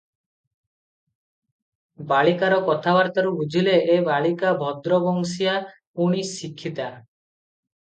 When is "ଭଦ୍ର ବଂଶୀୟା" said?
4.65-5.61